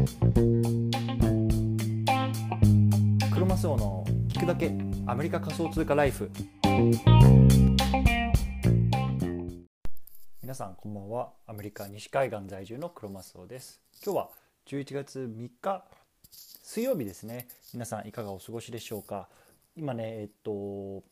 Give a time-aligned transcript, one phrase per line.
[0.00, 0.06] ク
[3.38, 4.72] ロマスオの聞くだけ
[5.06, 6.30] アメリカ仮想通貨ライフ。
[10.42, 11.32] 皆さんこんばんは。
[11.46, 13.82] アメリカ西海岸在住のクロマスオです。
[14.02, 14.30] 今日は
[14.68, 15.84] 11月3日
[16.62, 17.48] 水曜日ですね。
[17.74, 19.28] 皆さんいかがお過ごしでしょうか。
[19.76, 21.02] 今ねえっと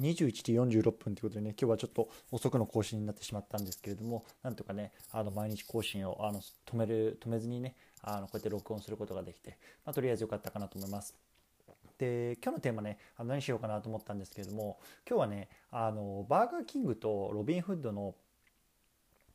[0.00, 11.14] 21時46分ということでね今日はちょっと遅くの更新になってしまったんですけれどもなんとかねあの毎日更新をあの止める止めずにねあのこうやって録音することができて、まあ、とりあえず良かったかなと思います。
[11.98, 18.14] で今日のテーマねあの何しようかなと思ったんですけれども今日はねあのバーガーキングとロビンフッドの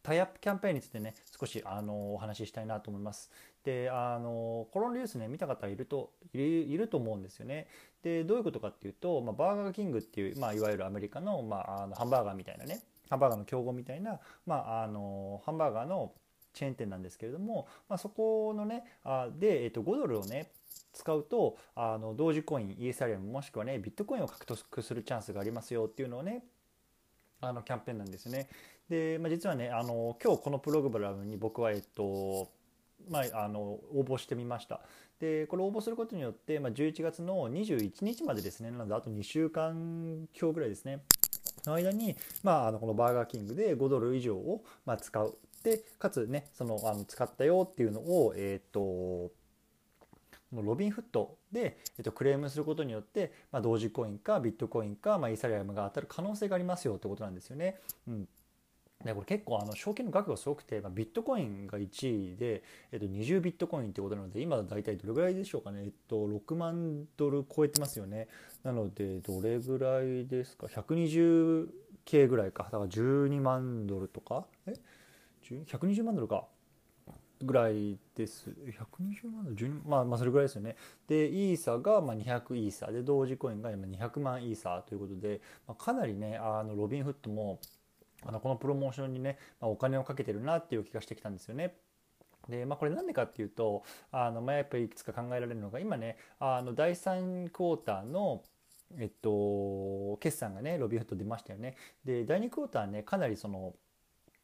[0.05, 3.31] タイアップキャンペーンについてね少しあのお話ししたいなと思います。
[3.63, 7.65] であのコロナニュースね見た方いるといるいると思うんですよね。
[8.03, 16.13] でどういうことかっていうと、まあ、バーガーキングっていう、まあ、いわゆるアメリカの,、まあ、あのハンバーガーみたいなねハンバーガーの競合みたいな、まあ、あのハンバーガーの
[16.53, 20.51] チェーン店なんですけれども、まあ、そこのねあで、えっと、5ドルをね
[20.93, 26.43] 使うとあの同時コインイーサリアムもしくはねビットコインを獲得するチャンスがありますよっていうのをね
[27.47, 28.47] あのキャンペーンなんですね。
[28.89, 32.49] で、まあ、実はねあの今日このプログラムに僕はえっと
[33.09, 34.81] まあ、あの応募してみました。
[35.19, 38.71] でこれ応募することによって、まあ、11月の21日までですね。
[38.71, 41.01] なのであと2週間強ぐらいですね。
[41.65, 45.37] の間に、まあ、あのこのバーガーキングで5ドル以上を、まあ、使う。
[45.63, 49.31] でかつねそのあの使ったよっていうのをえっ、と
[50.61, 57.79] ロビンフットで、えっと、クレームすることによって、まあ、同時コインかビットコインか、まあ、イーサリアムが当たる可能性がありますよってことなんですよね。
[58.07, 58.27] うん。
[59.03, 68.27] でこれ結構あの証券の額がすごくて、まあ、ビットコインが1位で、えっと、20ビットコインってことなので今大体どれぐらいでしょうかね、えっと、6万ドル超えてますよね。
[68.63, 71.67] なのでどれぐらいですか？120
[72.03, 72.63] 系ぐらいか。
[72.63, 74.45] だから12万ドルとか？
[74.65, 74.73] え
[75.43, 76.45] ？120万ドルか。
[77.41, 78.49] ぐらいです。
[78.49, 80.75] 120万ドル、12まあ、まあそれぐらいですよね。
[81.07, 87.59] で、イーサがま200イーサで、同時コインが今200万イーサーということで、まあ、かなりね、あのロビンフットも
[88.25, 91.75] あのこのプロモーションにね、まあ、お金をかけてるなっていう気がしてきたんですよね。
[92.49, 98.43] でまあ、これなんでかっていうとあの、まあ、やっぱりいくつか考えられるのが今ねあの第3クォーターの
[98.99, 101.75] えっと、決算がねロビーフット出ましたよね。
[102.05, 103.73] で第2クォーターねかなりその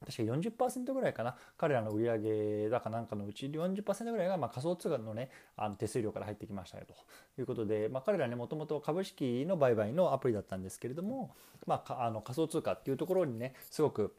[0.05, 1.35] 確か40%ぐらいかな。
[1.57, 6.95] 彼らの売上高なんかのうち40%ぐらいがま仮想通貨のねあの手数料から入ってきましたよと。
[7.39, 11.35] いうことで、まあ、彼らねもともと株式の売買のアプリだったんですけれども、
[11.65, 14.15] まあ、あの仮想通貨っていうところにねすごく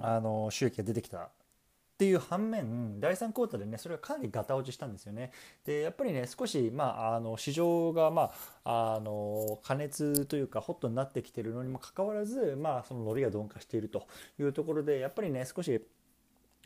[0.00, 1.30] あの収益が出てきた
[1.98, 5.32] っていう反面第3クォーターでねそれがかなりガタ落ちしたんですよね。
[5.64, 8.30] でやっぱりね少し、まあ、あの市場が、ま
[8.62, 14.06] あ、あの加熱というかホットになってきてるのにもかかわらず、まあ、その伸びが鈍化していると
[14.38, 15.84] いうところでやっぱりね少し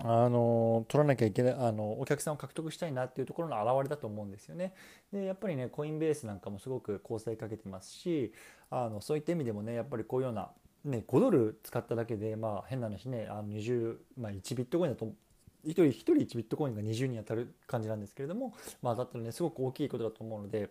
[0.00, 4.74] あの取らなきゃいけないあのお客さんを獲得したいなっていうところの表れだと思うんですよね。
[5.14, 8.34] でやっぱりねコインベースなんかもすごく構成かけてますし
[8.68, 10.50] あのそういった意味でもねやっぱりこういうような
[10.84, 15.06] ね、5ドル使っただけで、まあ、変な話ねあの20、まあ、1ビットコインだと
[15.64, 20.70] 1人1人1ビットコインが20に当たる感じなんですけれども、まあ、当たったらねすごく大きいことだと思うので。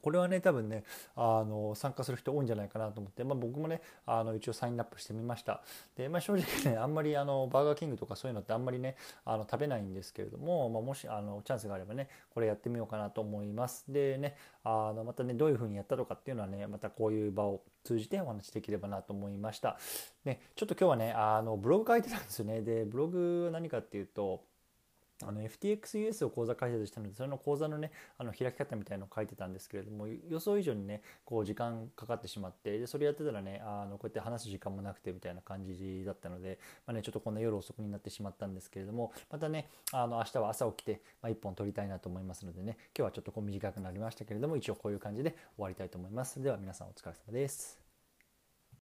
[0.00, 5.62] これはね多分ねあの参加する人多いんじゃないかなと思って、まあ、僕もねあの一応サインアップしてみました。
[5.96, 13.84] で、まあ、正直ねあんまりあのバーガーキングとかそういうのってあんまりねあの食べないんですけれども、まあ、もしあのチャンスがあればねこれやってみようかなと思います。
[13.88, 19.78] でねあのまたねどういうふうにやったとかっていうのはねまたこういう場を通じてお話しできればなと思いました。
[20.24, 22.62] ねちょっと今日はねあのブログ書いてたんですよね。
[22.62, 24.42] でブログは何かっていうと
[25.22, 46.42] あの FTXUS を講座開設したのでそれの講座のねあの開き方みたいのを書いてたんですけれども予想以上にねこう時間かかってしまってでそれやってたらねあのこうやって話す時間もなくてみたいな感じだったので、まあね、ちょっとこんな夜遅くになってしまったんですけれどもまたねあの明日は朝起きて、まあ、1本撮りたいなと思いますのでね今日はちょっとこう短くなりましたけれども一応こういう感じで終わりたいと思います。
[46.42, 47.85] では皆さんお疲れ様です。